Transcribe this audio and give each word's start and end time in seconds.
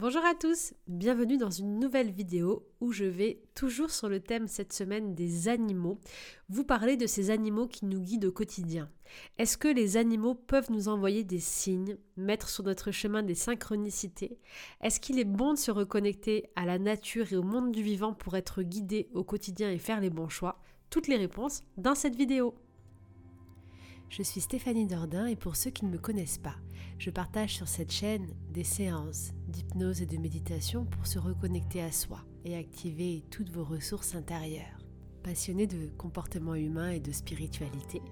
Bonjour 0.00 0.24
à 0.24 0.34
tous, 0.34 0.72
bienvenue 0.86 1.36
dans 1.36 1.50
une 1.50 1.78
nouvelle 1.78 2.10
vidéo 2.10 2.66
où 2.80 2.90
je 2.90 3.04
vais, 3.04 3.42
toujours 3.54 3.90
sur 3.90 4.08
le 4.08 4.18
thème 4.18 4.48
cette 4.48 4.72
semaine 4.72 5.14
des 5.14 5.46
animaux, 5.46 6.00
vous 6.48 6.64
parler 6.64 6.96
de 6.96 7.06
ces 7.06 7.28
animaux 7.28 7.66
qui 7.66 7.84
nous 7.84 8.00
guident 8.00 8.24
au 8.24 8.32
quotidien. 8.32 8.88
Est-ce 9.36 9.58
que 9.58 9.68
les 9.68 9.98
animaux 9.98 10.34
peuvent 10.34 10.70
nous 10.70 10.88
envoyer 10.88 11.22
des 11.22 11.38
signes, 11.38 11.98
mettre 12.16 12.48
sur 12.48 12.64
notre 12.64 12.92
chemin 12.92 13.22
des 13.22 13.34
synchronicités? 13.34 14.38
Est-ce 14.80 15.00
qu'il 15.00 15.18
est 15.18 15.24
bon 15.24 15.52
de 15.52 15.58
se 15.58 15.70
reconnecter 15.70 16.48
à 16.56 16.64
la 16.64 16.78
nature 16.78 17.30
et 17.30 17.36
au 17.36 17.42
monde 17.42 17.70
du 17.70 17.82
vivant 17.82 18.14
pour 18.14 18.38
être 18.38 18.62
guidé 18.62 19.10
au 19.12 19.22
quotidien 19.22 19.70
et 19.70 19.78
faire 19.78 20.00
les 20.00 20.08
bons 20.08 20.30
choix? 20.30 20.62
Toutes 20.88 21.08
les 21.08 21.16
réponses 21.16 21.62
dans 21.76 21.94
cette 21.94 22.16
vidéo. 22.16 22.54
Je 24.10 24.24
suis 24.24 24.40
Stéphanie 24.40 24.88
Dordain 24.88 25.26
et 25.26 25.36
pour 25.36 25.54
ceux 25.54 25.70
qui 25.70 25.84
ne 25.84 25.90
me 25.92 25.96
connaissent 25.96 26.38
pas, 26.38 26.56
je 26.98 27.10
partage 27.10 27.54
sur 27.54 27.68
cette 27.68 27.92
chaîne 27.92 28.26
des 28.52 28.64
séances 28.64 29.30
d'hypnose 29.46 30.02
et 30.02 30.06
de 30.06 30.16
méditation 30.16 30.84
pour 30.84 31.06
se 31.06 31.20
reconnecter 31.20 31.80
à 31.80 31.92
soi 31.92 32.18
et 32.44 32.56
activer 32.56 33.22
toutes 33.30 33.50
vos 33.50 33.62
ressources 33.62 34.16
intérieures. 34.16 34.80
Passionnée 35.22 35.68
de 35.68 35.90
comportement 35.96 36.56
humain 36.56 36.90
et 36.90 36.98
de 36.98 37.12
spiritualité, 37.12 38.02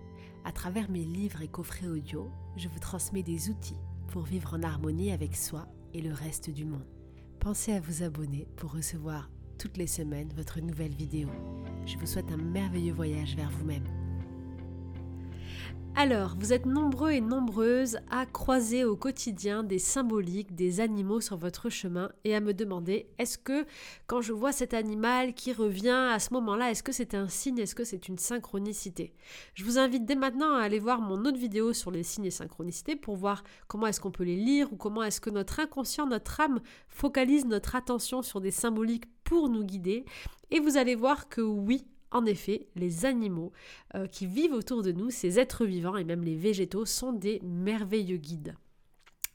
à 0.45 0.53
travers 0.53 0.89
mes 0.89 1.05
livres 1.05 1.43
et 1.43 1.49
coffrets 1.49 1.89
audio, 1.89 2.31
je 2.57 2.69
vous 2.69 2.79
transmets 2.79 3.25
des 3.25 3.51
outils 3.51 3.81
pour 4.07 4.23
vivre 4.23 4.55
en 4.55 4.63
harmonie 4.63 5.11
avec 5.11 5.35
soi 5.35 5.67
et 5.95 6.01
le 6.01 6.13
reste 6.13 6.49
du 6.49 6.65
monde. 6.65 6.87
Pensez 7.41 7.73
à 7.73 7.81
vous 7.81 8.05
abonner 8.05 8.47
pour 8.55 8.73
recevoir 8.73 9.29
toutes 9.59 9.77
les 9.77 9.89
semaines 9.89 10.33
votre 10.37 10.61
nouvelle 10.61 10.95
vidéo. 10.95 11.29
Je 11.87 11.99
vous 11.99 12.07
souhaite 12.07 12.31
un 12.31 12.37
merveilleux 12.37 12.95
voyage 12.95 13.35
vers 13.35 13.51
vous-même. 13.51 13.98
Alors, 16.01 16.37
vous 16.39 16.53
êtes 16.53 16.65
nombreux 16.65 17.11
et 17.11 17.21
nombreuses 17.21 17.99
à 18.09 18.25
croiser 18.25 18.85
au 18.85 18.95
quotidien 18.95 19.65
des 19.65 19.81
symboliques, 19.81 20.55
des 20.55 20.79
animaux 20.79 21.21
sur 21.21 21.37
votre 21.37 21.71
chemin 21.71 22.13
et 22.23 22.37
à 22.37 22.41
me 22.41 22.55
demander 22.55 23.09
est-ce 23.19 23.37
que 23.37 23.67
quand 24.07 24.21
je 24.21 24.33
vois 24.33 24.53
cet 24.53 24.75
animal 24.75 25.35
qui 25.35 25.53
revient 25.53 25.89
à 26.13 26.21
ce 26.21 26.33
moment-là, 26.35 26.71
est-ce 26.71 26.85
que 26.85 26.93
c'est 26.93 27.15
un 27.15 27.27
signe, 27.27 27.59
est-ce 27.59 27.75
que 27.75 27.83
c'est 27.83 28.07
une 28.07 28.17
synchronicité? 28.17 29.13
Je 29.55 29.65
vous 29.65 29.77
invite 29.77 30.05
dès 30.07 30.15
maintenant 30.15 30.55
à 30.55 30.63
aller 30.63 30.79
voir 30.79 31.01
mon 31.01 31.25
autre 31.25 31.37
vidéo 31.37 31.73
sur 31.73 31.91
les 31.91 32.05
signes 32.05 32.27
et 32.27 32.31
synchronicités 32.31 32.95
pour 32.95 33.17
voir 33.17 33.43
comment 33.67 33.89
est-ce 33.89 34.01
qu'on 34.01 34.13
peut 34.13 34.23
les 34.23 34.37
lire 34.37 34.73
ou 34.73 34.77
comment 34.77 35.03
est-ce 35.03 35.21
que 35.21 35.31
notre 35.31 35.59
inconscient, 35.59 36.07
notre 36.07 36.41
âme 36.41 36.61
focalise 36.87 37.45
notre 37.45 37.75
attention 37.75 38.23
sur 38.23 38.41
des 38.41 38.53
symboliques 38.53 39.07
pour 39.25 39.49
nous 39.49 39.65
guider. 39.65 40.05
Et 40.53 40.61
vous 40.61 40.77
allez 40.77 40.95
voir 40.95 41.29
que 41.29 41.41
oui, 41.41 41.89
en 42.11 42.25
effet, 42.27 42.69
les 42.75 43.05
animaux 43.05 43.53
euh, 43.95 44.07
qui 44.07 44.27
vivent 44.27 44.53
autour 44.53 44.83
de 44.83 44.93
nous, 44.93 45.11
ces 45.11 45.39
êtres 45.39 45.65
vivants 45.65 45.97
et 45.97 46.05
même 46.05 46.23
les 46.23 46.37
végétaux, 46.37 46.87
sont 46.87 47.13
des 47.13 47.41
merveilleux 47.43 48.17
guides. 48.17 48.55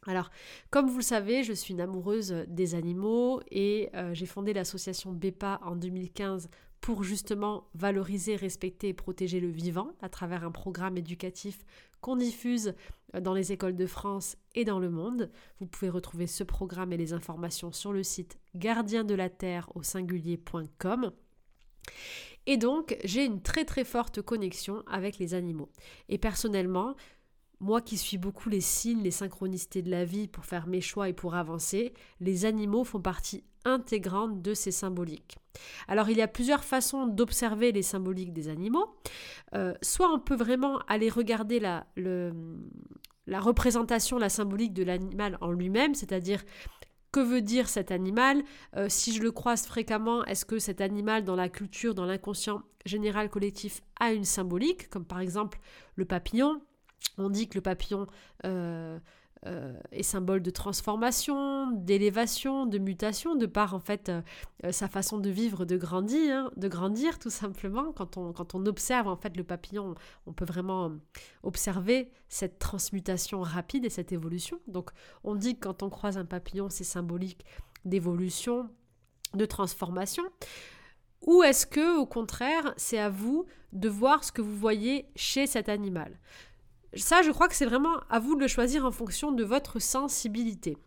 Alors, 0.05 0.29
comme 0.69 0.89
vous 0.89 0.97
le 0.97 1.03
savez, 1.03 1.43
je 1.43 1.53
suis 1.53 1.73
une 1.73 1.81
amoureuse 1.81 2.35
des 2.47 2.75
animaux 2.75 3.41
et 3.51 3.89
euh, 3.95 4.13
j'ai 4.13 4.25
fondé 4.25 4.53
l'association 4.53 5.13
BEPA 5.13 5.59
en 5.63 5.75
2015 5.75 6.49
pour 6.81 7.03
justement 7.03 7.69
valoriser, 7.75 8.35
respecter 8.35 8.89
et 8.89 8.93
protéger 8.93 9.39
le 9.39 9.47
vivant 9.47 9.91
à 10.01 10.09
travers 10.09 10.43
un 10.43 10.51
programme 10.51 10.97
éducatif 10.97 11.63
qu'on 12.01 12.17
diffuse 12.17 12.73
euh, 13.15 13.21
dans 13.21 13.33
les 13.33 13.53
écoles 13.53 13.77
de 13.77 13.85
France 13.85 14.35
et 14.55 14.65
dans 14.65 14.79
le 14.79 14.89
monde. 14.89 15.31
Vous 15.59 15.67
pouvez 15.67 15.89
retrouver 15.89 16.27
ce 16.27 16.43
programme 16.43 16.91
et 16.91 16.97
les 16.97 17.13
informations 17.13 17.71
sur 17.71 17.93
le 17.93 18.03
site 18.03 18.37
gardien 18.55 19.05
de 19.05 19.15
la 19.15 19.29
terre 19.29 19.69
au 19.75 19.83
singulier.com. 19.83 21.13
Et 22.45 22.57
donc, 22.57 22.97
j'ai 23.03 23.25
une 23.25 23.41
très 23.41 23.65
très 23.65 23.83
forte 23.83 24.21
connexion 24.21 24.83
avec 24.87 25.17
les 25.17 25.33
animaux. 25.33 25.69
Et 26.09 26.17
personnellement, 26.17 26.95
moi 27.59 27.81
qui 27.81 27.97
suis 27.97 28.17
beaucoup 28.17 28.49
les 28.49 28.61
signes, 28.61 29.01
les 29.01 29.11
synchronicités 29.11 29.81
de 29.81 29.89
la 29.89 30.03
vie 30.03 30.27
pour 30.27 30.45
faire 30.45 30.67
mes 30.67 30.81
choix 30.81 31.07
et 31.07 31.13
pour 31.13 31.35
avancer, 31.35 31.93
les 32.19 32.45
animaux 32.45 32.83
font 32.83 32.99
partie 32.99 33.43
intégrante 33.63 34.41
de 34.41 34.53
ces 34.53 34.71
symboliques. 34.71 35.37
Alors 35.87 36.09
il 36.09 36.17
y 36.17 36.21
a 36.21 36.27
plusieurs 36.27 36.65
façons 36.65 37.07
d'observer 37.07 37.71
les 37.71 37.81
symboliques 37.81 38.33
des 38.33 38.49
animaux. 38.49 38.97
Euh, 39.55 39.73
soit 39.81 40.11
on 40.11 40.19
peut 40.19 40.35
vraiment 40.35 40.79
aller 40.89 41.09
regarder 41.09 41.61
la, 41.61 41.87
la 41.95 43.39
représentation, 43.39 44.17
la 44.17 44.27
symbolique 44.29 44.73
de 44.73 44.83
l'animal 44.83 45.37
en 45.39 45.51
lui-même, 45.51 45.95
c'est-à-dire 45.95 46.43
que 47.13 47.21
veut 47.21 47.41
dire 47.41 47.69
cet 47.69 47.91
animal? 47.91 48.43
Euh, 48.75 48.89
Si 48.89 49.13
je 49.13 49.21
le 49.21 49.31
croise 49.31 49.65
fréquemment, 49.65 50.25
est-ce 50.25 50.45
que 50.45 50.59
cet 50.59 50.81
animal 50.81 51.23
dans 51.23 51.37
la 51.37 51.47
culture, 51.47 51.95
dans 51.95 52.05
l'inconscient 52.05 52.63
général 52.85 53.29
collectif 53.29 53.81
a 53.99 54.11
une 54.11 54.25
symbolique? 54.25 54.89
Comme 54.89 55.05
par 55.05 55.21
exemple 55.21 55.59
le 55.95 56.03
papillon. 56.03 56.61
On 57.17 57.29
dit 57.29 57.47
que 57.47 57.55
le 57.55 57.61
papillon 57.61 58.07
euh, 58.45 58.99
euh, 59.45 59.73
est 59.91 60.03
symbole 60.03 60.41
de 60.41 60.49
transformation, 60.49 61.71
d'élévation, 61.71 62.65
de 62.65 62.77
mutation, 62.77 63.35
de 63.35 63.45
par 63.45 63.73
en 63.73 63.79
fait 63.79 64.09
euh, 64.09 64.21
sa 64.71 64.87
façon 64.87 65.17
de 65.17 65.29
vivre, 65.29 65.65
de 65.65 65.77
grandir, 65.77 66.35
hein, 66.35 66.51
de 66.55 66.67
grandir 66.67 67.19
tout 67.19 67.29
simplement. 67.29 67.91
Quand 67.91 68.17
on, 68.17 68.33
quand 68.33 68.55
on 68.55 68.65
observe 68.65 69.07
en 69.07 69.17
fait 69.17 69.35
le 69.35 69.43
papillon, 69.43 69.95
on 70.25 70.33
peut 70.33 70.45
vraiment 70.45 70.91
observer 71.43 72.09
cette 72.29 72.59
transmutation 72.59 73.41
rapide 73.41 73.85
et 73.85 73.89
cette 73.89 74.11
évolution. 74.11 74.59
Donc 74.67 74.91
on 75.23 75.35
dit 75.35 75.55
que 75.55 75.67
quand 75.67 75.83
on 75.83 75.89
croise 75.89 76.17
un 76.17 76.25
papillon, 76.25 76.69
c'est 76.69 76.83
symbolique 76.83 77.45
d'évolution, 77.85 78.69
de 79.33 79.45
transformation. 79.45 80.23
Ou 81.25 81.43
est-ce 81.43 81.65
que, 81.65 81.97
au 81.97 82.05
contraire, 82.05 82.73
c'est 82.77 82.99
à 82.99 83.09
vous 83.09 83.45
de 83.71 83.89
voir 83.89 84.23
ce 84.23 84.31
que 84.31 84.41
vous 84.41 84.57
voyez 84.57 85.07
chez 85.15 85.47
cet 85.47 85.69
animal? 85.69 86.19
Ça, 86.95 87.21
je 87.21 87.31
crois 87.31 87.47
que 87.47 87.55
c'est 87.55 87.65
vraiment 87.65 87.99
à 88.09 88.19
vous 88.19 88.35
de 88.35 88.41
le 88.41 88.47
choisir 88.47 88.85
en 88.85 88.91
fonction 88.91 89.31
de 89.31 89.43
votre 89.43 89.79
sensibilité. 89.79 90.77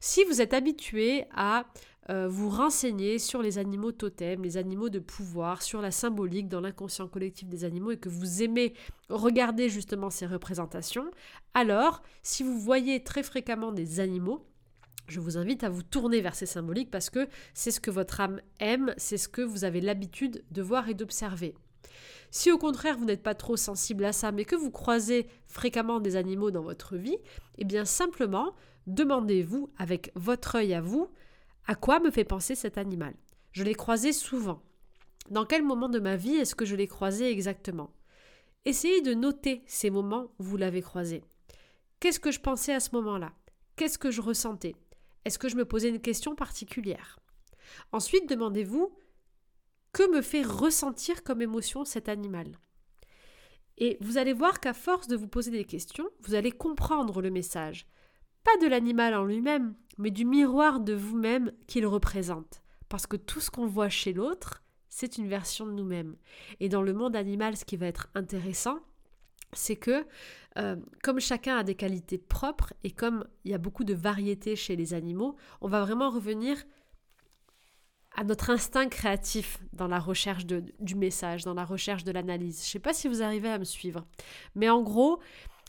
Si 0.00 0.24
vous 0.24 0.40
êtes 0.40 0.54
habitué 0.54 1.24
à 1.34 1.66
euh, 2.08 2.26
vous 2.28 2.48
renseigner 2.48 3.18
sur 3.18 3.42
les 3.42 3.58
animaux 3.58 3.92
totems, 3.92 4.42
les 4.42 4.56
animaux 4.56 4.88
de 4.88 4.98
pouvoir, 4.98 5.62
sur 5.62 5.80
la 5.80 5.90
symbolique 5.90 6.48
dans 6.48 6.60
l'inconscient 6.60 7.06
collectif 7.06 7.48
des 7.48 7.64
animaux 7.64 7.92
et 7.92 7.98
que 7.98 8.08
vous 8.08 8.42
aimez 8.42 8.74
regarder 9.08 9.68
justement 9.68 10.10
ces 10.10 10.26
représentations, 10.26 11.10
alors 11.54 12.02
si 12.22 12.42
vous 12.42 12.58
voyez 12.58 13.04
très 13.04 13.22
fréquemment 13.22 13.70
des 13.70 14.00
animaux, 14.00 14.44
je 15.06 15.20
vous 15.20 15.38
invite 15.38 15.62
à 15.62 15.68
vous 15.68 15.82
tourner 15.82 16.20
vers 16.20 16.34
ces 16.34 16.46
symboliques 16.46 16.90
parce 16.90 17.10
que 17.10 17.28
c'est 17.52 17.70
ce 17.70 17.80
que 17.80 17.90
votre 17.90 18.20
âme 18.20 18.40
aime, 18.60 18.94
c'est 18.96 19.18
ce 19.18 19.28
que 19.28 19.42
vous 19.42 19.64
avez 19.64 19.80
l'habitude 19.80 20.42
de 20.50 20.62
voir 20.62 20.88
et 20.88 20.94
d'observer. 20.94 21.54
Si 22.30 22.52
au 22.52 22.58
contraire 22.58 22.96
vous 22.96 23.04
n'êtes 23.04 23.22
pas 23.22 23.34
trop 23.34 23.56
sensible 23.56 24.04
à 24.04 24.12
ça, 24.12 24.32
mais 24.32 24.44
que 24.44 24.56
vous 24.56 24.70
croisez 24.70 25.26
fréquemment 25.46 26.00
des 26.00 26.16
animaux 26.16 26.50
dans 26.50 26.62
votre 26.62 26.96
vie, 26.96 27.18
eh 27.58 27.64
bien 27.64 27.84
simplement 27.84 28.54
demandez-vous 28.86 29.70
avec 29.78 30.12
votre 30.14 30.56
œil 30.56 30.74
à 30.74 30.80
vous, 30.80 31.08
à 31.66 31.74
quoi 31.74 32.00
me 32.00 32.10
fait 32.10 32.24
penser 32.24 32.54
cet 32.54 32.78
animal. 32.78 33.14
Je 33.52 33.64
l'ai 33.64 33.74
croisé 33.74 34.12
souvent. 34.12 34.62
Dans 35.30 35.44
quel 35.44 35.62
moment 35.62 35.88
de 35.88 35.98
ma 35.98 36.16
vie 36.16 36.36
est-ce 36.36 36.54
que 36.54 36.64
je 36.64 36.76
l'ai 36.76 36.86
croisé 36.86 37.30
exactement? 37.30 37.90
Essayez 38.64 39.00
de 39.00 39.14
noter 39.14 39.62
ces 39.66 39.90
moments 39.90 40.32
où 40.38 40.44
vous 40.44 40.56
l'avez 40.56 40.82
croisé. 40.82 41.22
Qu'est-ce 41.98 42.20
que 42.20 42.30
je 42.30 42.40
pensais 42.40 42.74
à 42.74 42.80
ce 42.80 42.94
moment-là? 42.94 43.32
Qu'est-ce 43.76 43.98
que 43.98 44.10
je 44.10 44.20
ressentais? 44.20 44.76
Est-ce 45.24 45.38
que 45.38 45.48
je 45.48 45.56
me 45.56 45.64
posais 45.64 45.88
une 45.88 46.00
question 46.00 46.34
particulière? 46.34 47.18
Ensuite, 47.92 48.28
demandez-vous 48.28 48.92
que 49.92 50.10
me 50.10 50.22
fait 50.22 50.42
ressentir 50.42 51.22
comme 51.22 51.42
émotion 51.42 51.84
cet 51.84 52.08
animal 52.08 52.52
Et 53.78 53.98
vous 54.00 54.18
allez 54.18 54.32
voir 54.32 54.60
qu'à 54.60 54.72
force 54.72 55.08
de 55.08 55.16
vous 55.16 55.28
poser 55.28 55.50
des 55.50 55.64
questions, 55.64 56.08
vous 56.22 56.34
allez 56.34 56.52
comprendre 56.52 57.20
le 57.22 57.30
message. 57.30 57.86
Pas 58.44 58.56
de 58.62 58.68
l'animal 58.68 59.14
en 59.14 59.24
lui-même, 59.24 59.74
mais 59.98 60.10
du 60.10 60.24
miroir 60.24 60.80
de 60.80 60.94
vous-même 60.94 61.52
qu'il 61.66 61.86
représente. 61.86 62.62
Parce 62.88 63.06
que 63.06 63.16
tout 63.16 63.40
ce 63.40 63.50
qu'on 63.50 63.66
voit 63.66 63.88
chez 63.88 64.12
l'autre, 64.12 64.62
c'est 64.88 65.18
une 65.18 65.28
version 65.28 65.66
de 65.66 65.72
nous-mêmes. 65.72 66.16
Et 66.58 66.68
dans 66.68 66.82
le 66.82 66.92
monde 66.92 67.16
animal, 67.16 67.56
ce 67.56 67.64
qui 67.64 67.76
va 67.76 67.86
être 67.86 68.08
intéressant, 68.14 68.80
c'est 69.52 69.76
que 69.76 70.06
euh, 70.58 70.76
comme 71.02 71.20
chacun 71.20 71.56
a 71.56 71.62
des 71.62 71.74
qualités 71.74 72.18
propres 72.18 72.72
et 72.82 72.90
comme 72.90 73.24
il 73.44 73.50
y 73.50 73.54
a 73.54 73.58
beaucoup 73.58 73.84
de 73.84 73.94
variétés 73.94 74.56
chez 74.56 74.76
les 74.76 74.94
animaux, 74.94 75.36
on 75.60 75.68
va 75.68 75.80
vraiment 75.80 76.10
revenir 76.10 76.56
à 78.16 78.24
notre 78.24 78.50
instinct 78.50 78.88
créatif 78.88 79.60
dans 79.72 79.88
la 79.88 79.98
recherche 79.98 80.46
de, 80.46 80.64
du 80.80 80.94
message, 80.94 81.44
dans 81.44 81.54
la 81.54 81.64
recherche 81.64 82.04
de 82.04 82.12
l'analyse. 82.12 82.58
Je 82.62 82.68
ne 82.68 82.72
sais 82.72 82.78
pas 82.78 82.92
si 82.92 83.08
vous 83.08 83.22
arrivez 83.22 83.48
à 83.48 83.58
me 83.58 83.64
suivre. 83.64 84.04
Mais 84.54 84.68
en 84.68 84.82
gros, 84.82 85.20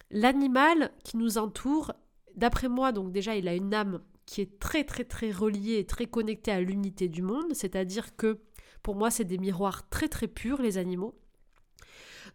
l'animal 0.10 0.92
qui 1.04 1.18
nous 1.18 1.38
entoure, 1.38 1.94
d'après 2.36 2.68
moi, 2.68 2.92
donc 2.92 3.12
déjà, 3.12 3.36
il 3.36 3.48
a 3.48 3.54
une 3.54 3.74
âme 3.74 4.02
qui 4.26 4.42
est 4.42 4.60
très 4.60 4.84
très 4.84 5.04
très 5.04 5.32
reliée 5.32 5.78
et 5.78 5.86
très 5.86 6.06
connectée 6.06 6.52
à 6.52 6.62
l'unité 6.62 7.10
du 7.10 7.22
monde, 7.22 7.54
c'est-à-dire 7.54 8.16
que 8.16 8.40
pour 8.82 8.96
moi, 8.96 9.12
c'est 9.12 9.26
des 9.26 9.38
miroirs 9.38 9.88
très 9.90 10.08
très 10.08 10.28
purs, 10.28 10.62
les 10.62 10.78
animaux. 10.78 11.16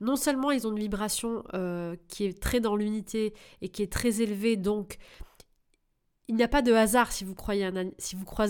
Non 0.01 0.17
seulement 0.17 0.51
ils 0.51 0.67
ont 0.67 0.73
une 0.73 0.79
vibration 0.79 1.43
euh, 1.55 1.97
qui 2.09 2.25
est 2.25 2.41
très 2.41 2.61
dans 2.61 2.77
l'unité 2.77 3.33
et 3.63 3.69
qui 3.71 3.83
est 3.83 3.91
très 3.91 4.21
élevée, 4.21 4.57
donc 4.57 4.99
il 6.29 6.35
n'y 6.35 6.43
a 6.43 6.49
pas 6.49 6.63
de 6.63 6.73
hasard 6.73 7.13
si 7.13 7.25
vous, 7.25 7.35
croisez 7.35 7.65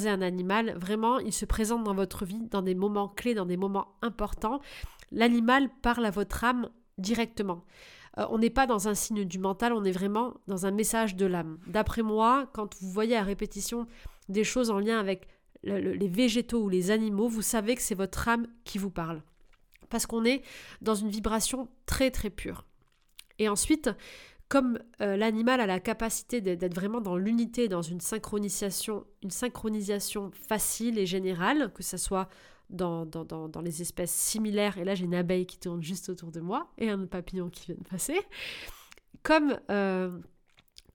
un 0.08 0.22
animal. 0.22 0.76
Vraiment, 0.78 1.18
il 1.18 1.32
se 1.32 1.44
présente 1.44 1.84
dans 1.84 1.94
votre 1.94 2.24
vie 2.24 2.46
dans 2.50 2.62
des 2.62 2.74
moments 2.74 3.08
clés, 3.08 3.34
dans 3.34 3.44
des 3.46 3.58
moments 3.58 3.88
importants. 4.00 4.60
L'animal 5.12 5.68
parle 5.82 6.06
à 6.06 6.10
votre 6.10 6.44
âme 6.44 6.70
directement. 6.98 7.64
euh, 8.18 8.26
on 8.30 8.38
n'est 8.38 8.50
pas 8.50 8.66
dans 8.66 8.88
un 8.88 8.94
signe 8.94 9.24
du 9.24 9.38
mental, 9.38 9.74
on 9.74 9.84
est 9.84 9.92
vraiment 9.92 10.34
dans 10.46 10.64
un 10.64 10.70
message 10.70 11.16
de 11.16 11.26
l'âme. 11.26 11.58
D'après 11.66 12.02
moi, 12.02 12.48
quand 12.54 12.74
vous 12.80 12.90
voyez 12.90 13.16
à 13.16 13.22
répétition 13.22 13.86
des 14.30 14.44
choses 14.44 14.70
en 14.70 14.78
lien 14.78 14.98
avec 14.98 15.28
les 15.62 16.08
végétaux 16.08 16.62
ou 16.62 16.68
les 16.68 16.90
animaux, 16.90 17.28
vous 17.28 17.42
savez 17.42 17.74
que 17.74 17.82
c'est 17.82 17.94
votre 17.94 18.28
âme 18.28 18.46
qui 18.64 18.78
vous 18.78 18.90
parle. 18.90 19.22
Parce 19.90 20.06
qu'on 20.06 20.24
est 20.24 20.42
dans 20.80 20.94
une 20.94 21.10
vibration 21.10 21.68
très 21.84 22.10
très 22.10 22.30
pure. 22.30 22.64
Et 23.38 23.48
ensuite, 23.48 23.90
comme 24.48 24.78
euh, 25.00 25.16
l'animal 25.16 25.60
a 25.60 25.66
la 25.66 25.80
capacité 25.80 26.40
d'être 26.40 26.74
vraiment 26.74 27.00
dans 27.00 27.16
l'unité, 27.16 27.68
dans 27.68 27.82
une 27.82 28.00
synchronisation, 28.00 29.04
une 29.22 29.30
synchronisation 29.30 30.30
facile 30.32 30.98
et 30.98 31.06
générale, 31.06 31.72
que 31.72 31.82
ce 31.82 31.96
soit 31.96 32.28
dans, 32.70 33.08
les 33.62 33.82
espèces 33.82 34.12
similaires, 34.12 34.78
et 34.78 34.84
là 34.84 34.94
j'ai 34.94 35.04
une 35.04 35.14
abeille 35.14 35.46
qui 35.46 35.58
tourne 35.58 35.82
juste 35.82 36.08
autour 36.08 36.30
de 36.30 36.40
moi, 36.40 36.72
et 36.78 36.90
un 36.90 37.06
papillon 37.06 37.50
qui 37.50 37.66
vient 37.66 37.76
de 37.76 37.88
passer, 37.88 38.20
comme 39.22 39.58
euh, 39.70 40.18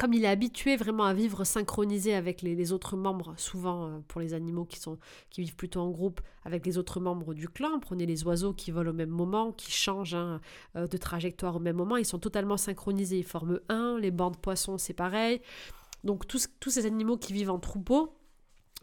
comme 0.02 0.14
il 0.14 0.26
est 0.26 0.28
habitué 0.28 0.78
vraiment 0.78 1.04
à 1.04 1.14
vivre 1.14 1.44
synchronisé 1.44 2.16
avec 2.16 2.42
les, 2.42 2.72
autres 2.72 2.98
membres, 2.98 3.36
souvent 3.38 3.86
euh, 3.86 4.00
pour 4.08 4.20
les 4.20 4.34
animaux 4.34 4.66
qui, 4.66 4.80
vivent 5.38 5.56
plutôt 5.56 5.80
en 5.80 5.92
groupe, 5.92 6.22
avec 6.44 6.66
les 6.66 6.80
autres 6.80 7.00
membres 7.00 7.36
du 7.36 7.48
clan, 7.48 7.80
prenez 7.80 8.08
les 8.08 8.24
oiseaux 8.24 8.52
qui 8.52 8.72
volent 8.72 8.90
au 8.90 8.96
même 8.96 9.12
moment, 9.12 9.52
qui 9.52 9.72
changent 9.72 10.16
hein, 10.16 10.42
euh, 10.76 10.88
de 10.88 10.98
trajectoire 10.98 11.58
au 11.58 11.60
même 11.60 11.76
moment, 11.76 11.98
ils 11.98 12.06
sont 12.06 12.18
totalement 12.18 12.58
synchronisés, 12.58 13.20
ils 13.20 13.24
forment 13.24 13.60
un, 13.70 14.00
les 14.00 14.10
bancs 14.10 14.34
de 14.34 14.40
poissons 14.40 14.80
c'est 14.80 14.96
pareil. 14.96 15.40
Donc 16.04 16.26
tous, 16.26 16.48
tous 16.60 16.72
ces 16.72 16.88
animaux 16.88 17.18
qui 17.18 17.32
vivent 17.32 17.52
en 17.52 17.60
troupeau, 17.60 18.12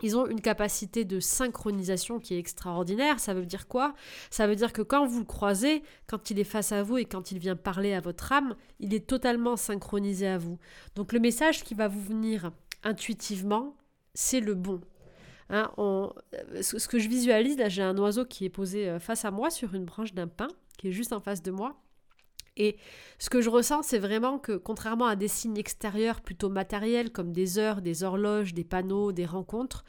ils 0.03 0.17
ont 0.17 0.27
une 0.27 0.41
capacité 0.41 1.05
de 1.05 1.21
synchronisation 1.21 2.19
qui 2.19 2.35
est 2.35 2.39
extraordinaire. 2.39 3.21
Ça 3.21 3.35
veut 3.35 3.47
dire 3.47 3.69
quoi? 3.69 3.95
Ça 4.31 4.47
veut 4.47 4.57
dire 4.57 4.73
que 4.73 4.83
quand 4.83 5.07
vous 5.07 5.21
le 5.21 5.25
croisez, 5.25 5.83
quand 6.07 6.31
il 6.31 6.39
est 6.39 6.45
face 6.45 6.73
à 6.73 6.83
vous 6.83 6.99
et 6.99 7.05
quand 7.05 7.33
il 7.33 7.39
vient 7.39 7.57
parler 7.57 7.95
à 7.95 8.01
votre 8.01 8.33
âme, 8.33 8.55
il 8.81 8.95
est 8.95 9.07
totalement 9.07 9.57
synchronisé 9.57 10.29
à 10.29 10.39
vous. 10.39 10.59
Donc 10.95 11.13
le 11.13 11.21
message 11.21 11.65
qui 11.65 11.75
va 11.75 11.89
vous 11.89 12.03
venir 12.03 12.53
intuitivement, 12.85 13.77
c'est 14.15 14.41
le 14.41 14.55
bon. 14.55 14.81
Hein, 15.51 15.71
ce 16.61 16.89
que 16.89 16.99
je 16.99 17.09
visualise, 17.09 17.57
là 17.57 17.69
j'ai 17.69 17.83
un 17.83 17.97
oiseau 17.97 18.25
qui 18.25 18.45
est 18.45 18.51
posé 18.51 18.89
euh, 18.89 19.01
face 19.01 19.25
à 19.25 19.31
moi 19.31 19.51
sur 19.51 19.75
une 19.75 19.87
branche 19.87 20.13
d'un 20.13 20.29
pin, 20.29 20.49
qui 20.77 20.89
est 20.89 20.93
juste 20.93 21.13
en 21.13 21.21
face 21.21 21.43
de 21.43 21.51
moi. 21.51 21.81
Et 22.59 22.77
ce 23.19 23.31
que 23.31 23.41
je 23.41 23.49
ressens, 23.49 23.85
c'est 23.85 23.99
vraiment 23.99 24.39
que 24.39 24.57
contrairement 24.57 25.07
à 25.07 25.17
des 25.17 25.29
signes 25.29 25.57
extérieurs 25.57 26.21
plutôt 26.21 26.51
matériels 26.51 27.11
comme 27.11 27.33
des 27.33 27.59
heures, 27.59 27.81
des 27.81 28.03
horloges, 28.03 28.53
des 28.53 28.65
panneaux, 28.65 29.13
des 29.13 29.25
rencontres, 29.25 29.85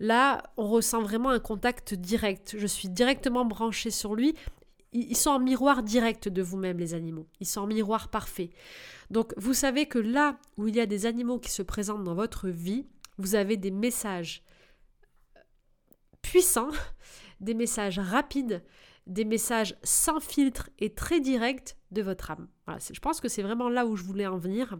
là, 0.00 0.42
on 0.56 0.66
ressent 0.66 1.02
vraiment 1.02 1.30
un 1.30 1.38
contact 1.38 1.94
direct. 1.94 2.56
Je 2.58 2.66
suis 2.66 2.88
directement 2.88 3.44
branchée 3.44 3.90
sur 3.90 4.14
lui. 4.14 4.34
Ils 4.92 5.16
sont 5.16 5.30
en 5.30 5.40
miroir 5.40 5.82
direct 5.82 6.28
de 6.28 6.40
vous-même, 6.40 6.78
les 6.78 6.94
animaux. 6.94 7.26
Ils 7.40 7.46
sont 7.46 7.62
en 7.62 7.66
miroir 7.66 8.08
parfait. 8.08 8.50
Donc, 9.10 9.34
vous 9.36 9.54
savez 9.54 9.86
que 9.86 9.98
là 9.98 10.38
où 10.56 10.68
il 10.68 10.76
y 10.76 10.80
a 10.80 10.86
des 10.86 11.04
animaux 11.04 11.38
qui 11.38 11.50
se 11.50 11.62
présentent 11.62 12.04
dans 12.04 12.14
votre 12.14 12.48
vie, 12.48 12.86
vous 13.18 13.34
avez 13.34 13.56
des 13.56 13.70
messages 13.70 14.42
puissants, 16.22 16.70
des 17.40 17.54
messages 17.54 17.98
rapides, 17.98 18.62
des 19.06 19.24
messages 19.24 19.76
sans 19.82 20.20
filtre 20.20 20.70
et 20.78 20.94
très 20.94 21.20
directs 21.20 21.76
de 21.90 22.02
votre 22.02 22.30
âme. 22.30 22.48
Voilà, 22.66 22.80
je 22.80 23.00
pense 23.00 23.20
que 23.20 23.28
c'est 23.28 23.42
vraiment 23.42 23.68
là 23.68 23.86
où 23.86 23.96
je 23.96 24.04
voulais 24.04 24.26
en 24.26 24.38
venir. 24.38 24.78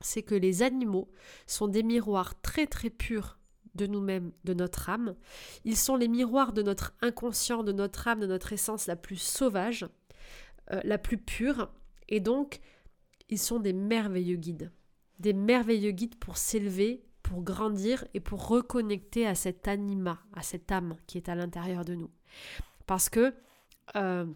C'est 0.00 0.22
que 0.22 0.34
les 0.34 0.62
animaux 0.62 1.10
sont 1.46 1.68
des 1.68 1.82
miroirs 1.82 2.40
très 2.40 2.66
très 2.66 2.90
purs 2.90 3.38
de 3.74 3.86
nous-mêmes, 3.86 4.32
de 4.44 4.54
notre 4.54 4.90
âme. 4.90 5.14
Ils 5.64 5.76
sont 5.76 5.96
les 5.96 6.08
miroirs 6.08 6.52
de 6.52 6.62
notre 6.62 6.92
inconscient, 7.00 7.62
de 7.62 7.72
notre 7.72 8.08
âme, 8.08 8.20
de 8.20 8.26
notre 8.26 8.52
essence 8.52 8.86
la 8.86 8.96
plus 8.96 9.16
sauvage, 9.16 9.86
euh, 10.72 10.80
la 10.84 10.98
plus 10.98 11.18
pure. 11.18 11.70
Et 12.08 12.20
donc, 12.20 12.60
ils 13.28 13.38
sont 13.38 13.60
des 13.60 13.72
merveilleux 13.72 14.36
guides. 14.36 14.72
Des 15.20 15.32
merveilleux 15.32 15.92
guides 15.92 16.16
pour 16.16 16.36
s'élever, 16.36 17.04
pour 17.22 17.42
grandir 17.42 18.04
et 18.12 18.20
pour 18.20 18.46
reconnecter 18.48 19.26
à 19.26 19.34
cet 19.34 19.68
anima, 19.68 20.20
à 20.34 20.42
cette 20.42 20.70
âme 20.70 20.96
qui 21.06 21.16
est 21.16 21.28
à 21.28 21.34
l'intérieur 21.34 21.84
de 21.84 21.94
nous. 21.94 22.10
Parce 22.86 23.08
que 23.08 23.32
euh, 23.96 24.26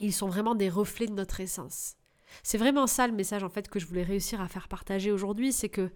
ils 0.00 0.12
sont 0.12 0.28
vraiment 0.28 0.54
des 0.54 0.68
reflets 0.68 1.06
de 1.06 1.12
notre 1.12 1.40
essence. 1.40 1.96
C'est 2.42 2.58
vraiment 2.58 2.86
ça 2.86 3.06
le 3.06 3.14
message 3.14 3.44
en 3.44 3.48
fait 3.48 3.68
que 3.68 3.78
je 3.78 3.86
voulais 3.86 4.02
réussir 4.02 4.40
à 4.40 4.48
faire 4.48 4.68
partager 4.68 5.12
aujourd'hui, 5.12 5.52
c'est 5.52 5.68
que 5.68 5.90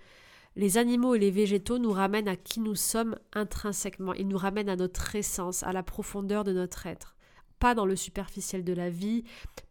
les 0.57 0.79
animaux 0.79 1.15
et 1.15 1.19
les 1.19 1.31
végétaux 1.31 1.79
nous 1.79 1.93
ramènent 1.93 2.29
à 2.29 2.37
qui 2.37 2.61
nous 2.61 2.75
sommes 2.75 3.17
intrinsèquement, 3.33 4.15
ils 4.15 4.27
nous 4.27 4.39
ramènent 4.39 4.69
à 4.69 4.77
notre 4.77 5.15
essence, 5.15 5.63
à 5.63 5.73
la 5.73 5.83
profondeur 5.83 6.45
de 6.45 6.53
notre 6.53 6.87
être. 6.87 7.17
Pas 7.61 7.75
dans 7.75 7.85
le 7.85 7.95
superficiel 7.95 8.65
de 8.65 8.73
la 8.73 8.89
vie, 8.89 9.23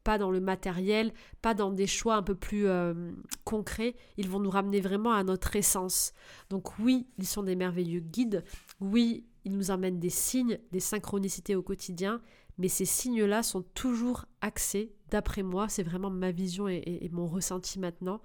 pas 0.03 0.19
dans 0.19 0.29
le 0.29 0.39
matériel, 0.39 1.11
pas 1.41 1.55
dans 1.55 1.71
des 1.71 1.87
choix 1.87 2.15
un 2.15 2.23
peu 2.23 2.35
plus 2.35 2.67
euh, 2.67 3.11
concrets, 3.45 3.95
ils 4.17 4.29
vont 4.29 4.39
nous 4.39 4.51
ramener 4.51 4.79
vraiment 4.79 5.11
à 5.11 5.23
notre 5.23 5.55
essence. 5.55 6.13
Donc 6.49 6.77
oui, 6.77 7.07
ils 7.17 7.25
sont 7.25 7.43
des 7.43 7.55
merveilleux 7.55 7.99
guides, 7.99 8.45
oui, 8.79 9.25
ils 9.43 9.57
nous 9.57 9.71
emmènent 9.71 9.99
des 9.99 10.11
signes, 10.11 10.59
des 10.71 10.79
synchronicités 10.79 11.55
au 11.55 11.63
quotidien, 11.63 12.21
mais 12.59 12.67
ces 12.67 12.85
signes-là 12.85 13.41
sont 13.41 13.63
toujours 13.73 14.25
axés, 14.41 14.93
d'après 15.09 15.41
moi, 15.41 15.67
c'est 15.69 15.81
vraiment 15.81 16.11
ma 16.11 16.31
vision 16.31 16.67
et, 16.67 17.09
mon 17.11 17.25
ressenti 17.25 17.79
maintenant, 17.79 18.21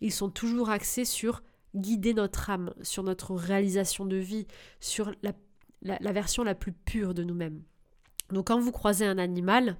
ils 0.00 0.12
sont 0.12 0.28
toujours 0.28 0.70
axés 0.70 1.06
sur 1.06 1.42
guider 1.74 2.12
notre 2.12 2.50
âme, 2.50 2.74
sur 2.82 3.02
notre 3.02 3.34
réalisation 3.34 4.04
de 4.04 4.16
vie, 4.16 4.46
sur 4.80 5.12
la, 5.22 5.32
la 5.82 6.12
version 6.12 6.42
la 6.42 6.54
plus 6.54 6.72
pure 6.72 7.14
de 7.14 7.22
nous-mêmes. 7.22 7.62
Donc 8.30 8.48
quand 8.48 8.60
vous 8.60 8.72
croisez 8.72 9.06
un 9.06 9.18
animal, 9.18 9.76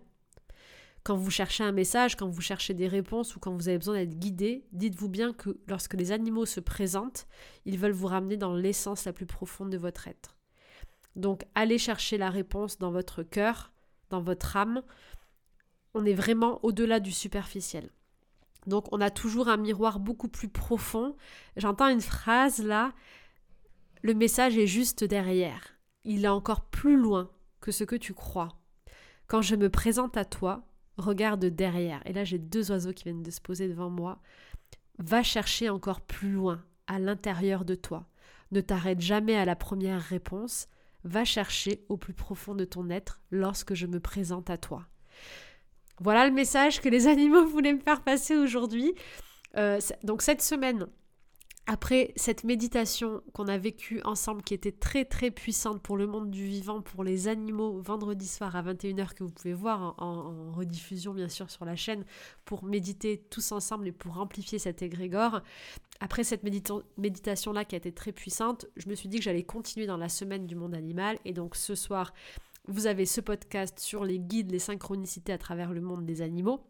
quand 1.02 1.16
vous 1.16 1.30
cherchez 1.30 1.64
un 1.64 1.72
message, 1.72 2.16
quand 2.16 2.28
vous 2.28 2.40
cherchez 2.40 2.74
des 2.74 2.88
réponses 2.88 3.34
ou 3.34 3.40
quand 3.40 3.54
vous 3.54 3.68
avez 3.68 3.78
besoin 3.78 3.94
d'être 3.94 4.18
guidé, 4.18 4.66
dites-vous 4.72 5.08
bien 5.08 5.32
que 5.32 5.58
lorsque 5.66 5.94
les 5.94 6.12
animaux 6.12 6.46
se 6.46 6.60
présentent, 6.60 7.26
ils 7.64 7.78
veulent 7.78 7.92
vous 7.92 8.06
ramener 8.06 8.36
dans 8.36 8.54
l'essence 8.54 9.04
la 9.04 9.12
plus 9.12 9.26
profonde 9.26 9.70
de 9.70 9.78
votre 9.78 10.08
être. 10.08 10.36
Donc 11.16 11.44
allez 11.54 11.78
chercher 11.78 12.18
la 12.18 12.30
réponse 12.30 12.78
dans 12.78 12.90
votre 12.90 13.22
cœur, 13.22 13.69
dans 14.10 14.20
votre 14.20 14.56
âme, 14.56 14.82
on 15.94 16.04
est 16.04 16.14
vraiment 16.14 16.60
au-delà 16.64 17.00
du 17.00 17.12
superficiel. 17.12 17.90
Donc 18.66 18.86
on 18.92 19.00
a 19.00 19.10
toujours 19.10 19.48
un 19.48 19.56
miroir 19.56 19.98
beaucoup 19.98 20.28
plus 20.28 20.48
profond. 20.48 21.16
J'entends 21.56 21.88
une 21.88 22.00
phrase 22.00 22.62
là, 22.62 22.92
le 24.02 24.14
message 24.14 24.58
est 24.58 24.66
juste 24.66 25.04
derrière. 25.04 25.62
Il 26.04 26.24
est 26.24 26.28
encore 26.28 26.66
plus 26.66 26.96
loin 26.96 27.30
que 27.60 27.72
ce 27.72 27.84
que 27.84 27.96
tu 27.96 28.14
crois. 28.14 28.48
Quand 29.26 29.42
je 29.42 29.56
me 29.56 29.70
présente 29.70 30.16
à 30.16 30.24
toi, 30.24 30.66
regarde 30.96 31.44
derrière. 31.44 32.02
Et 32.06 32.12
là 32.12 32.24
j'ai 32.24 32.38
deux 32.38 32.70
oiseaux 32.70 32.92
qui 32.92 33.04
viennent 33.04 33.22
de 33.22 33.30
se 33.30 33.40
poser 33.40 33.68
devant 33.68 33.90
moi. 33.90 34.20
Va 34.98 35.22
chercher 35.22 35.70
encore 35.70 36.02
plus 36.02 36.32
loin, 36.32 36.62
à 36.86 36.98
l'intérieur 36.98 37.64
de 37.64 37.74
toi. 37.74 38.06
Ne 38.52 38.60
t'arrête 38.60 39.00
jamais 39.00 39.36
à 39.36 39.44
la 39.44 39.56
première 39.56 40.02
réponse 40.02 40.68
va 41.04 41.24
chercher 41.24 41.84
au 41.88 41.96
plus 41.96 42.12
profond 42.12 42.54
de 42.54 42.64
ton 42.64 42.90
être 42.90 43.20
lorsque 43.30 43.74
je 43.74 43.86
me 43.86 44.00
présente 44.00 44.50
à 44.50 44.58
toi. 44.58 44.86
Voilà 46.00 46.26
le 46.26 46.32
message 46.32 46.80
que 46.80 46.88
les 46.88 47.06
animaux 47.08 47.46
voulaient 47.46 47.74
me 47.74 47.80
faire 47.80 48.02
passer 48.02 48.36
aujourd'hui. 48.36 48.94
Euh, 49.56 49.80
donc 50.04 50.22
cette 50.22 50.42
semaine, 50.42 50.86
après 51.66 52.12
cette 52.16 52.44
méditation 52.44 53.22
qu'on 53.32 53.46
a 53.46 53.56
vécue 53.56 54.00
ensemble, 54.04 54.42
qui 54.42 54.54
était 54.54 54.72
très 54.72 55.04
très 55.04 55.30
puissante 55.30 55.80
pour 55.80 55.96
le 55.96 56.06
monde 56.06 56.30
du 56.30 56.44
vivant, 56.44 56.80
pour 56.80 57.04
les 57.04 57.28
animaux, 57.28 57.80
vendredi 57.80 58.26
soir 58.26 58.56
à 58.56 58.62
21h, 58.62 59.14
que 59.14 59.22
vous 59.22 59.30
pouvez 59.30 59.54
voir 59.54 59.94
en, 59.98 60.52
rediffusion 60.52 61.14
bien 61.14 61.28
sûr 61.28 61.50
sur 61.50 61.64
la 61.64 61.76
chaîne, 61.76 62.04
pour 62.44 62.64
méditer 62.64 63.18
tous 63.30 63.52
ensemble 63.52 63.86
et 63.86 63.92
pour 63.92 64.18
amplifier 64.18 64.58
cet 64.58 64.82
égrégore, 64.82 65.42
après 66.00 66.24
cette 66.24 66.42
méditation-là 66.98 67.64
qui 67.64 67.76
a 67.76 67.78
été 67.78 67.92
très 67.92 68.12
puissante, 68.12 68.66
je 68.76 68.88
me 68.88 68.94
suis 68.94 69.08
dit 69.08 69.18
que 69.18 69.24
j'allais 69.24 69.44
continuer 69.44 69.86
dans 69.86 69.98
la 69.98 70.08
semaine 70.08 70.46
du 70.46 70.56
monde 70.56 70.74
animal. 70.74 71.18
Et 71.24 71.32
donc 71.32 71.54
ce 71.54 71.74
soir, 71.74 72.14
vous 72.68 72.86
avez 72.86 73.06
ce 73.06 73.20
podcast 73.20 73.78
sur 73.78 74.04
les 74.04 74.18
guides, 74.18 74.50
les 74.50 74.58
synchronicités 74.58 75.32
à 75.32 75.38
travers 75.38 75.72
le 75.72 75.80
monde 75.80 76.06
des 76.06 76.22
animaux. 76.22 76.64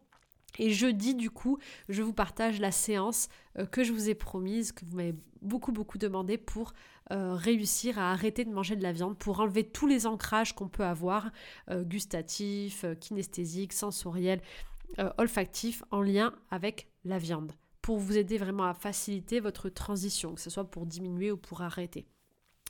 Et 0.59 0.71
jeudi, 0.71 1.15
du 1.15 1.29
coup, 1.29 1.57
je 1.89 2.01
vous 2.01 2.13
partage 2.13 2.59
la 2.59 2.71
séance 2.71 3.29
euh, 3.57 3.65
que 3.65 3.83
je 3.83 3.93
vous 3.93 4.09
ai 4.09 4.15
promise, 4.15 4.71
que 4.71 4.85
vous 4.85 4.97
m'avez 4.97 5.15
beaucoup, 5.41 5.71
beaucoup 5.71 5.97
demandé 5.97 6.37
pour 6.37 6.73
euh, 7.11 7.33
réussir 7.33 7.99
à 7.99 8.11
arrêter 8.11 8.45
de 8.45 8.51
manger 8.51 8.75
de 8.75 8.83
la 8.83 8.91
viande, 8.91 9.17
pour 9.17 9.39
enlever 9.39 9.63
tous 9.63 9.87
les 9.87 10.05
ancrages 10.07 10.53
qu'on 10.53 10.67
peut 10.67 10.83
avoir, 10.83 11.31
euh, 11.69 11.83
gustatifs, 11.83 12.85
kinesthésiques, 12.99 13.73
sensoriels, 13.73 14.41
olfactifs, 15.17 15.83
en 15.89 16.01
lien 16.01 16.33
avec 16.49 16.89
la 17.05 17.17
viande, 17.17 17.53
pour 17.81 17.97
vous 17.97 18.17
aider 18.17 18.37
vraiment 18.37 18.65
à 18.65 18.73
faciliter 18.73 19.39
votre 19.39 19.69
transition, 19.69 20.35
que 20.35 20.41
ce 20.41 20.49
soit 20.49 20.69
pour 20.69 20.85
diminuer 20.85 21.31
ou 21.31 21.37
pour 21.37 21.61
arrêter. 21.61 22.05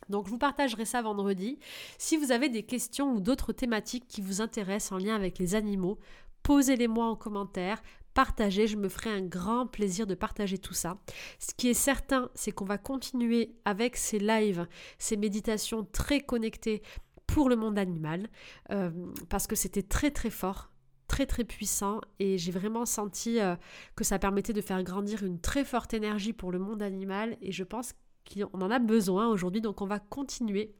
Donc 0.09 0.27
je 0.27 0.31
vous 0.31 0.37
partagerai 0.37 0.85
ça 0.85 1.01
vendredi. 1.01 1.57
Si 1.97 2.17
vous 2.17 2.31
avez 2.31 2.47
des 2.47 2.63
questions 2.63 3.13
ou 3.13 3.19
d'autres 3.19 3.53
thématiques 3.53 4.07
qui 4.07 4.21
vous 4.21 4.41
intéressent 4.41 4.91
en 4.91 5.03
lien 5.03 5.15
avec 5.15 5.39
les 5.39 5.55
animaux, 5.55 5.97
posez-les-moi 6.43 7.05
en 7.05 7.15
commentaire, 7.15 7.81
partagez, 8.13 8.67
je 8.67 8.77
me 8.77 8.89
ferai 8.89 9.09
un 9.09 9.21
grand 9.21 9.67
plaisir 9.67 10.07
de 10.07 10.15
partager 10.15 10.57
tout 10.57 10.73
ça. 10.73 10.97
Ce 11.39 11.53
qui 11.55 11.69
est 11.69 11.73
certain, 11.73 12.29
c'est 12.35 12.51
qu'on 12.51 12.65
va 12.65 12.77
continuer 12.77 13.55
avec 13.65 13.97
ces 13.97 14.19
lives, 14.19 14.67
ces 14.97 15.17
méditations 15.17 15.87
très 15.91 16.21
connectées 16.21 16.81
pour 17.27 17.49
le 17.49 17.55
monde 17.55 17.77
animal, 17.77 18.29
euh, 18.71 18.89
parce 19.29 19.47
que 19.47 19.55
c'était 19.55 19.83
très 19.83 20.11
très 20.11 20.29
fort 20.29 20.71
très 21.11 21.25
très 21.25 21.43
puissant 21.43 21.99
et 22.19 22.37
j'ai 22.37 22.53
vraiment 22.53 22.85
senti 22.85 23.41
euh, 23.41 23.57
que 23.97 24.05
ça 24.05 24.17
permettait 24.17 24.53
de 24.53 24.61
faire 24.61 24.81
grandir 24.81 25.23
une 25.23 25.41
très 25.41 25.65
forte 25.65 25.93
énergie 25.93 26.31
pour 26.31 26.53
le 26.53 26.57
monde 26.57 26.81
animal 26.81 27.35
et 27.41 27.51
je 27.51 27.65
pense 27.65 27.91
qu'on 28.33 28.61
en 28.61 28.71
a 28.71 28.79
besoin 28.79 29.27
aujourd'hui 29.27 29.59
donc 29.59 29.81
on 29.81 29.85
va 29.85 29.99
continuer. 29.99 30.73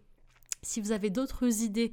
Si 0.61 0.79
vous 0.79 0.93
avez 0.93 1.09
d'autres 1.09 1.63
idées 1.63 1.91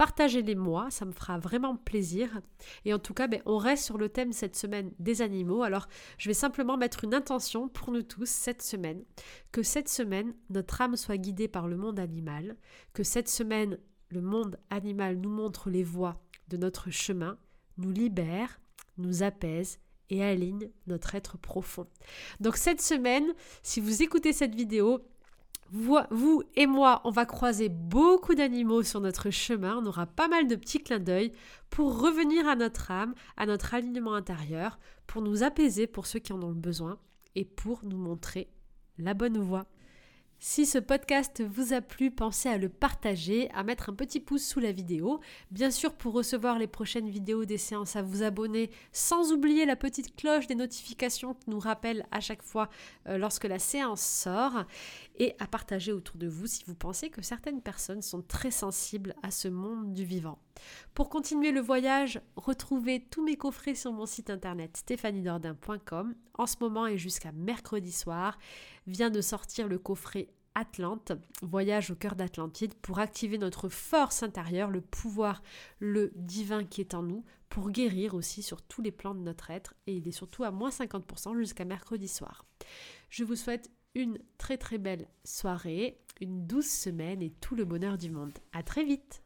partagez-les 0.00 0.54
moi, 0.54 0.90
ça 0.90 1.04
me 1.04 1.12
fera 1.12 1.38
vraiment 1.38 1.76
plaisir. 1.76 2.40
Et 2.86 2.94
en 2.94 2.98
tout 2.98 3.12
cas, 3.12 3.26
ben, 3.26 3.42
on 3.44 3.58
reste 3.58 3.84
sur 3.84 3.98
le 3.98 4.08
thème 4.08 4.32
cette 4.32 4.56
semaine 4.56 4.92
des 4.98 5.20
animaux. 5.20 5.62
Alors, 5.62 5.88
je 6.16 6.30
vais 6.30 6.34
simplement 6.34 6.78
mettre 6.78 7.04
une 7.04 7.12
intention 7.12 7.68
pour 7.68 7.92
nous 7.92 8.00
tous 8.00 8.24
cette 8.24 8.62
semaine, 8.62 9.04
que 9.52 9.62
cette 9.62 9.90
semaine, 9.90 10.32
notre 10.48 10.80
âme 10.80 10.96
soit 10.96 11.18
guidée 11.18 11.48
par 11.48 11.68
le 11.68 11.76
monde 11.76 12.00
animal, 12.00 12.56
que 12.94 13.02
cette 13.02 13.28
semaine, 13.28 13.76
le 14.08 14.22
monde 14.22 14.58
animal 14.70 15.18
nous 15.18 15.28
montre 15.28 15.68
les 15.68 15.84
voies 15.84 16.18
de 16.48 16.56
notre 16.56 16.88
chemin, 16.88 17.36
nous 17.76 17.90
libère, 17.90 18.58
nous 18.96 19.22
apaise 19.22 19.80
et 20.08 20.24
aligne 20.24 20.70
notre 20.86 21.14
être 21.14 21.36
profond. 21.36 21.86
Donc 22.40 22.56
cette 22.56 22.80
semaine, 22.80 23.34
si 23.62 23.80
vous 23.82 24.02
écoutez 24.02 24.32
cette 24.32 24.54
vidéo, 24.54 25.00
vous, 25.72 26.42
et 26.56 26.66
moi, 26.66 27.00
on 27.04 27.10
va 27.10 27.26
croiser 27.26 27.68
beaucoup 27.68 28.34
d'animaux 28.34 28.82
sur 28.82 29.00
notre 29.00 29.30
chemin. 29.30 29.78
On 29.80 29.86
aura 29.86 30.06
pas 30.06 30.26
mal 30.26 30.48
de 30.48 30.56
petits 30.56 30.82
clins 30.82 30.98
d'œil 30.98 31.32
pour 31.70 32.00
revenir 32.00 32.48
à 32.48 32.56
notre 32.56 32.90
âme, 32.90 33.14
à 33.36 33.46
notre 33.46 33.74
alignement 33.74 34.14
intérieur, 34.14 34.78
pour 35.06 35.22
nous 35.22 35.42
apaiser 35.42 35.86
pour 35.86 36.06
ceux 36.06 36.18
qui 36.18 36.32
en 36.32 36.42
ont 36.42 36.48
le 36.48 36.54
besoin 36.54 36.98
et 37.36 37.44
pour 37.44 37.84
nous 37.84 37.98
montrer 37.98 38.48
la 38.98 39.14
bonne 39.14 39.38
voie. 39.38 39.66
Si 40.42 40.64
ce 40.64 40.78
podcast 40.78 41.42
vous 41.44 41.74
a 41.74 41.82
plu, 41.82 42.10
pensez 42.10 42.48
à 42.48 42.56
le 42.56 42.70
partager, 42.70 43.50
à 43.50 43.62
mettre 43.62 43.90
un 43.90 43.94
petit 43.94 44.20
pouce 44.20 44.42
sous 44.42 44.58
la 44.58 44.72
vidéo. 44.72 45.20
Bien 45.50 45.70
sûr, 45.70 45.92
pour 45.92 46.14
recevoir 46.14 46.58
les 46.58 46.66
prochaines 46.66 47.10
vidéos 47.10 47.44
des 47.44 47.58
séances, 47.58 47.94
à 47.94 48.00
vous 48.00 48.22
abonner, 48.22 48.70
sans 48.90 49.32
oublier 49.32 49.66
la 49.66 49.76
petite 49.76 50.16
cloche 50.16 50.46
des 50.46 50.54
notifications 50.54 51.34
qui 51.34 51.50
nous 51.50 51.58
rappelle 51.58 52.06
à 52.10 52.20
chaque 52.20 52.42
fois 52.42 52.70
euh, 53.06 53.18
lorsque 53.18 53.44
la 53.44 53.58
séance 53.58 54.00
sort, 54.00 54.64
et 55.18 55.36
à 55.40 55.46
partager 55.46 55.92
autour 55.92 56.16
de 56.16 56.26
vous 56.26 56.46
si 56.46 56.64
vous 56.66 56.74
pensez 56.74 57.10
que 57.10 57.20
certaines 57.20 57.60
personnes 57.60 58.00
sont 58.00 58.22
très 58.22 58.50
sensibles 58.50 59.14
à 59.22 59.30
ce 59.30 59.48
monde 59.48 59.92
du 59.92 60.04
vivant. 60.04 60.38
Pour 60.94 61.10
continuer 61.10 61.52
le 61.52 61.60
voyage, 61.60 62.20
retrouvez 62.36 63.00
tous 63.10 63.22
mes 63.22 63.36
coffrets 63.36 63.74
sur 63.74 63.92
mon 63.92 64.06
site 64.06 64.30
internet 64.30 64.78
stéphaniedordin.com. 64.78 66.14
En 66.34 66.46
ce 66.46 66.56
moment 66.60 66.86
et 66.86 66.96
jusqu'à 66.96 67.32
mercredi 67.32 67.92
soir, 67.92 68.38
vient 68.90 69.10
de 69.10 69.20
sortir 69.20 69.68
le 69.68 69.78
coffret 69.78 70.28
Atlante, 70.54 71.12
voyage 71.42 71.90
au 71.90 71.94
cœur 71.94 72.16
d'Atlantide, 72.16 72.74
pour 72.74 72.98
activer 72.98 73.38
notre 73.38 73.68
force 73.68 74.22
intérieure, 74.22 74.70
le 74.70 74.80
pouvoir, 74.80 75.42
le 75.78 76.12
divin 76.16 76.64
qui 76.64 76.80
est 76.80 76.94
en 76.94 77.02
nous, 77.02 77.24
pour 77.48 77.70
guérir 77.70 78.14
aussi 78.14 78.42
sur 78.42 78.62
tous 78.62 78.82
les 78.82 78.90
plans 78.90 79.14
de 79.14 79.20
notre 79.20 79.50
être, 79.50 79.74
et 79.86 79.96
il 79.96 80.08
est 80.08 80.12
surtout 80.12 80.44
à 80.44 80.50
moins 80.50 80.70
50% 80.70 81.36
jusqu'à 81.36 81.64
mercredi 81.64 82.08
soir. 82.08 82.44
Je 83.08 83.24
vous 83.24 83.36
souhaite 83.36 83.70
une 83.94 84.18
très 84.38 84.56
très 84.56 84.78
belle 84.78 85.08
soirée, 85.24 86.00
une 86.20 86.46
douce 86.46 86.70
semaine 86.70 87.22
et 87.22 87.30
tout 87.30 87.54
le 87.54 87.64
bonheur 87.64 87.98
du 87.98 88.10
monde. 88.10 88.32
À 88.52 88.62
très 88.62 88.84
vite 88.84 89.18